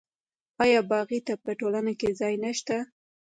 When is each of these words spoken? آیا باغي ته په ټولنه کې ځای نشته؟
آیا 0.63 0.79
باغي 0.91 1.19
ته 1.27 1.33
په 1.43 1.51
ټولنه 1.59 1.91
کې 1.99 2.17
ځای 2.19 2.33
نشته؟ 2.43 2.77